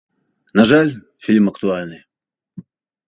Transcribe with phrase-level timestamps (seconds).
[0.59, 0.93] На жаль,
[1.27, 1.97] фільм актуальны.